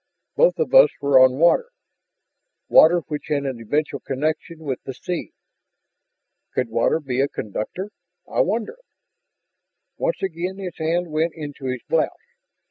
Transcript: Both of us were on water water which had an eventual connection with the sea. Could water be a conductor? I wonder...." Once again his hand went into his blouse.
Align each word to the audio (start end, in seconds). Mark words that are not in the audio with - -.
Both 0.35 0.57
of 0.57 0.73
us 0.73 0.89
were 0.99 1.19
on 1.19 1.37
water 1.37 1.69
water 2.67 3.01
which 3.01 3.27
had 3.27 3.43
an 3.45 3.61
eventual 3.61 3.99
connection 3.99 4.57
with 4.61 4.81
the 4.81 4.95
sea. 4.95 5.31
Could 6.55 6.69
water 6.69 6.99
be 6.99 7.21
a 7.21 7.27
conductor? 7.27 7.91
I 8.27 8.39
wonder...." 8.41 8.77
Once 9.97 10.23
again 10.23 10.57
his 10.57 10.75
hand 10.79 11.11
went 11.11 11.33
into 11.35 11.65
his 11.65 11.83
blouse. 11.87 12.17